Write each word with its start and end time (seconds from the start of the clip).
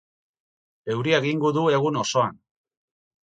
Euria 0.93 1.19
egingo 1.23 1.51
du 1.59 1.65
egun 1.79 1.99
osoan. 2.05 2.39